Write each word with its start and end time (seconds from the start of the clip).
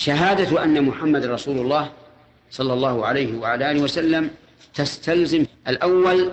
شهادة 0.00 0.64
أن 0.64 0.84
محمد 0.84 1.24
رسول 1.26 1.58
الله 1.58 1.92
صلى 2.50 2.72
الله 2.72 3.06
عليه 3.06 3.38
وعلى 3.38 3.70
آله 3.70 3.82
وسلم 3.82 4.30
تستلزم 4.74 5.46
الأول 5.68 6.32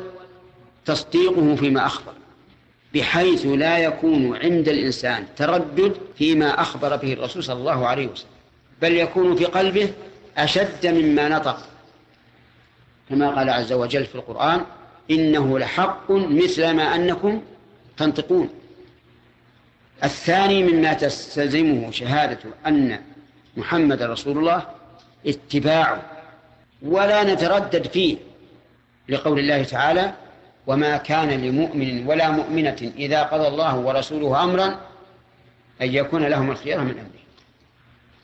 تصديقه 0.85 1.55
فيما 1.55 1.85
أخبر 1.85 2.13
بحيث 2.93 3.45
لا 3.45 3.77
يكون 3.77 4.35
عند 4.37 4.69
الإنسان 4.69 5.25
تردد 5.35 5.97
فيما 6.17 6.61
أخبر 6.61 6.95
به 6.95 7.13
الرسول 7.13 7.43
صلى 7.43 7.59
الله 7.59 7.87
عليه 7.87 8.07
وسلم 8.07 8.29
بل 8.81 8.93
يكون 8.93 9.35
في 9.35 9.45
قلبه 9.45 9.93
أشد 10.37 10.87
مما 10.87 11.29
نطق. 11.29 11.57
كما 13.09 13.29
قال 13.29 13.49
عز 13.49 13.73
وجل 13.73 14.05
في 14.05 14.15
القرآن 14.15 14.61
إنه 15.11 15.59
لحق 15.59 16.11
مثل 16.11 16.71
ما 16.71 16.95
أنكم 16.95 17.41
تنطقون. 17.97 18.49
الثاني 20.03 20.63
مما 20.63 20.93
تستلزمه 20.93 21.91
شهادة 21.91 22.39
أن 22.67 22.99
محمد 23.57 24.01
رسول 24.01 24.37
الله 24.37 24.65
اتباعه 25.27 26.01
ولا 26.81 27.33
نتردد 27.33 27.87
فيه 27.87 28.17
لقول 29.09 29.39
الله 29.39 29.63
تعالى 29.63 30.13
وما 30.67 30.97
كان 30.97 31.29
لمؤمن 31.29 32.07
ولا 32.07 32.31
مؤمنة 32.31 32.91
إذا 32.97 33.23
قضى 33.23 33.47
الله 33.47 33.77
ورسوله 33.77 34.43
أمرا 34.43 34.67
أن 35.81 35.93
يكون 35.93 36.23
لهم 36.23 36.51
الخيار 36.51 36.79
من 36.79 36.91
أمره. 36.91 37.23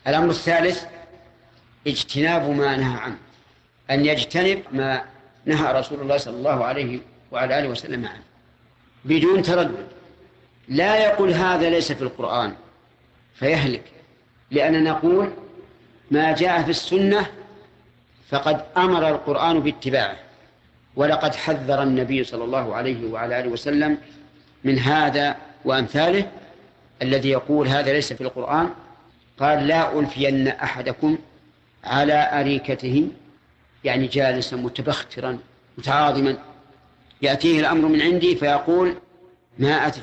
الأمر 0.06 0.30
الثالث 0.30 0.84
اجتناب 1.86 2.50
ما 2.50 2.76
نهى 2.76 3.00
عنه 3.00 3.16
أن 3.90 4.06
يجتنب 4.06 4.62
ما 4.72 5.02
نهى 5.44 5.72
رسول 5.72 6.00
الله 6.00 6.16
صلى 6.16 6.36
الله 6.36 6.64
عليه 6.64 6.98
وعلى 7.32 7.58
آله 7.58 7.68
وسلم 7.68 8.06
عنه 8.06 8.22
بدون 9.04 9.42
تردد. 9.42 9.86
لا 10.68 10.96
يقول 10.96 11.32
هذا 11.32 11.70
ليس 11.70 11.92
في 11.92 12.02
القرآن 12.02 12.54
فيهلك. 13.34 13.84
لأننا 14.54 14.90
نقول 14.90 15.30
ما 16.10 16.32
جاء 16.34 16.62
في 16.62 16.70
السنة 16.70 17.26
فقد 18.28 18.64
أمر 18.76 19.08
القرآن 19.08 19.60
باتباعه 19.60 20.16
ولقد 20.96 21.34
حذر 21.34 21.82
النبي 21.82 22.24
صلى 22.24 22.44
الله 22.44 22.74
عليه 22.74 23.12
وعلى 23.12 23.40
آله 23.40 23.48
وسلم 23.48 23.98
من 24.64 24.78
هذا 24.78 25.36
وأمثاله 25.64 26.30
الذي 27.02 27.30
يقول 27.30 27.68
هذا 27.68 27.92
ليس 27.92 28.12
في 28.12 28.20
القرآن 28.20 28.68
قال 29.38 29.66
لا 29.66 29.98
ألفين 29.98 30.48
أحدكم 30.48 31.18
على 31.84 32.40
أريكته 32.40 33.08
يعني 33.84 34.06
جالسا 34.06 34.56
متبخترا 34.56 35.38
متعاظما. 35.78 36.36
يأتيه 37.22 37.60
الأمر 37.60 37.88
من 37.88 38.02
عندي 38.02 38.36
فيقول 38.36 38.94
ما 39.58 39.86
أدري 39.86 40.02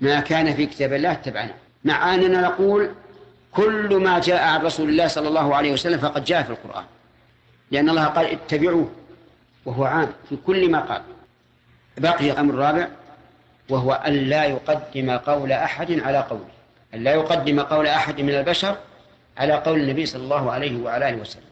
ما 0.00 0.20
كان 0.20 0.54
في 0.54 0.66
كتاب 0.66 0.92
الله 0.92 1.12
اتبعنا 1.12 1.54
مع 1.84 2.14
أننا 2.14 2.40
نقول 2.40 2.90
كل 3.52 3.96
ما 3.96 4.18
جاء 4.18 4.42
عن 4.42 4.60
رسول 4.60 4.88
الله 4.88 5.06
صلى 5.06 5.28
الله 5.28 5.56
عليه 5.56 5.72
وسلم 5.72 5.98
فقد 5.98 6.24
جاء 6.24 6.42
في 6.42 6.50
القرآن. 6.50 6.84
لأن 7.70 7.88
الله 7.88 8.04
قال 8.04 8.26
اتبعوه 8.26 8.90
وهو 9.64 9.84
عام 9.84 10.12
في 10.28 10.36
كل 10.46 10.70
ما 10.70 10.80
قال. 10.80 11.02
بقي 11.98 12.30
الأمر 12.30 12.54
الرابع 12.54 12.88
وهو 13.68 13.92
أن 13.92 14.12
لا 14.12 14.44
يقدم 14.44 15.10
قول 15.10 15.52
أحد 15.52 16.00
على 16.00 16.18
قوله. 16.18 16.48
أن 16.94 17.04
لا 17.04 17.14
يقدم 17.14 17.60
قول 17.60 17.86
أحد 17.86 18.20
من 18.20 18.34
البشر 18.34 18.76
على 19.38 19.52
قول 19.52 19.80
النبي 19.80 20.06
صلى 20.06 20.22
الله 20.22 20.52
عليه 20.52 20.82
وعلى 20.82 21.08
آله 21.08 21.20
وسلم. 21.20 21.49